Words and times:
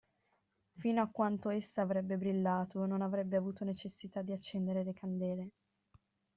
Fino 0.79 1.03
a 1.03 1.09
quanto 1.11 1.49
essa 1.51 1.83
avrebbe 1.83 2.17
brillato, 2.17 2.87
non 2.87 3.03
avrebbe 3.03 3.37
avuto 3.37 3.63
necessità 3.63 4.23
di 4.23 4.31
accendere 4.33 4.83
le 4.83 4.93
candele. 4.93 5.49